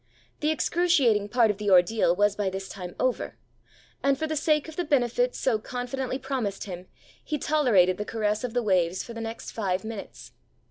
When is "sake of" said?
4.35-4.75